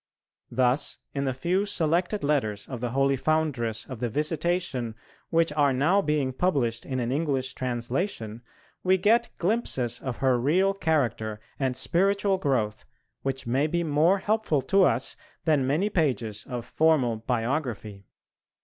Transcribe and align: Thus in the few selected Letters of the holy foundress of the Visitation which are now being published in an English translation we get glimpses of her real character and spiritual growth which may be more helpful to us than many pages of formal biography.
Thus 0.49 0.97
in 1.13 1.25
the 1.25 1.33
few 1.35 1.67
selected 1.67 2.23
Letters 2.23 2.67
of 2.67 2.81
the 2.81 2.89
holy 2.89 3.15
foundress 3.15 3.85
of 3.85 3.99
the 3.99 4.09
Visitation 4.09 4.95
which 5.29 5.53
are 5.53 5.73
now 5.73 6.01
being 6.01 6.33
published 6.33 6.87
in 6.87 6.99
an 6.99 7.11
English 7.11 7.53
translation 7.53 8.41
we 8.83 8.97
get 8.97 9.29
glimpses 9.37 9.99
of 9.99 10.17
her 10.17 10.39
real 10.39 10.73
character 10.73 11.39
and 11.59 11.77
spiritual 11.77 12.39
growth 12.39 12.83
which 13.21 13.45
may 13.45 13.67
be 13.67 13.83
more 13.83 14.17
helpful 14.17 14.63
to 14.63 14.85
us 14.85 15.15
than 15.45 15.67
many 15.67 15.87
pages 15.87 16.45
of 16.49 16.65
formal 16.65 17.17
biography. 17.17 18.03